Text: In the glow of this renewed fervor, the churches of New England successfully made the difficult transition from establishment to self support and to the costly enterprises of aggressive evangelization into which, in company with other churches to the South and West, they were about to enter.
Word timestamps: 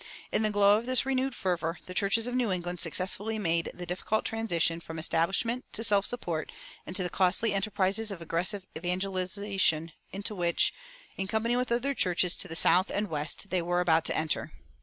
In 0.31 0.41
the 0.41 0.49
glow 0.49 0.79
of 0.79 0.87
this 0.87 1.05
renewed 1.05 1.35
fervor, 1.35 1.77
the 1.85 1.93
churches 1.93 2.25
of 2.25 2.33
New 2.33 2.51
England 2.51 2.79
successfully 2.79 3.37
made 3.37 3.69
the 3.71 3.85
difficult 3.85 4.25
transition 4.25 4.79
from 4.79 4.97
establishment 4.97 5.63
to 5.73 5.83
self 5.83 6.07
support 6.07 6.51
and 6.87 6.95
to 6.95 7.03
the 7.03 7.09
costly 7.11 7.53
enterprises 7.53 8.09
of 8.09 8.19
aggressive 8.19 8.65
evangelization 8.75 9.91
into 10.11 10.33
which, 10.33 10.73
in 11.17 11.27
company 11.27 11.55
with 11.55 11.71
other 11.71 11.93
churches 11.93 12.35
to 12.37 12.47
the 12.47 12.55
South 12.55 12.89
and 12.89 13.11
West, 13.11 13.51
they 13.51 13.61
were 13.61 13.79
about 13.79 14.03
to 14.05 14.17
enter. 14.17 14.51